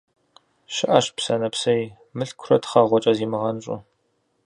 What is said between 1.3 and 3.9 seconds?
нэпсей, мылъкурэ тхъэгъуэкӏэ зимыгъэнщӏу.